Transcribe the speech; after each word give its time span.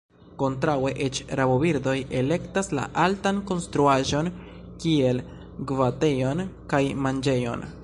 Kontraŭe 0.41 0.93
eĉ, 1.07 1.19
rabobirdoj 1.39 1.93
elektas 2.21 2.71
la 2.79 2.87
altan 3.03 3.43
konstruaĵon 3.51 4.31
kiel 4.85 5.23
gvatejon 5.73 6.45
kaj 6.75 6.83
manĝejon. 7.07 7.71